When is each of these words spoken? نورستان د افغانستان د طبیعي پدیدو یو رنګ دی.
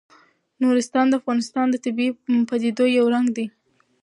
نورستان 0.61 1.05
د 1.09 1.13
افغانستان 1.21 1.65
د 1.69 1.75
طبیعي 1.85 2.11
پدیدو 2.49 2.85
یو 2.97 3.05
رنګ 3.13 3.27
دی. 3.37 3.45